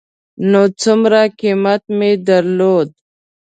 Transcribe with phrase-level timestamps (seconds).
[0.49, 2.89] نو څومره قېمت به مې درلود.